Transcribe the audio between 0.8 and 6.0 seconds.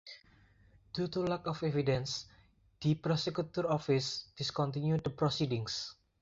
Due to lack of evidence, the Prosecutor's Office discontinued the proceedings.